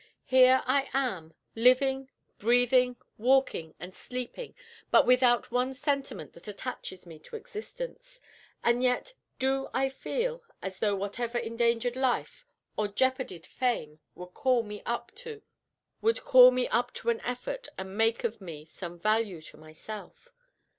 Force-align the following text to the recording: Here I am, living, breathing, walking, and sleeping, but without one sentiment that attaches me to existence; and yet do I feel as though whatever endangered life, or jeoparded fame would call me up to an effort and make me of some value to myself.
Here 0.25 0.63
I 0.65 0.89
am, 0.95 1.35
living, 1.55 2.09
breathing, 2.39 2.97
walking, 3.19 3.75
and 3.79 3.93
sleeping, 3.93 4.55
but 4.89 5.05
without 5.05 5.51
one 5.51 5.75
sentiment 5.75 6.33
that 6.33 6.47
attaches 6.47 7.05
me 7.05 7.19
to 7.19 7.35
existence; 7.35 8.19
and 8.63 8.81
yet 8.81 9.13
do 9.37 9.69
I 9.75 9.89
feel 9.89 10.41
as 10.59 10.79
though 10.79 10.95
whatever 10.95 11.37
endangered 11.37 11.95
life, 11.95 12.47
or 12.75 12.87
jeoparded 12.87 13.45
fame 13.45 13.99
would 14.15 14.33
call 14.33 14.63
me 14.63 14.81
up 14.87 15.11
to 15.17 15.39
an 16.03 17.21
effort 17.21 17.67
and 17.77 17.95
make 17.95 18.41
me 18.41 18.63
of 18.63 18.69
some 18.69 18.97
value 18.97 19.39
to 19.39 19.57
myself. 19.57 20.29